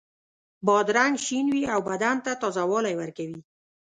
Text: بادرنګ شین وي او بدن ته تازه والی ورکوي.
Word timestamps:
بادرنګ 0.65 1.15
شین 1.25 1.45
وي 1.53 1.63
او 1.73 1.79
بدن 1.89 2.15
ته 2.25 2.31
تازه 2.41 2.63
والی 2.71 2.93
ورکوي. 3.01 3.39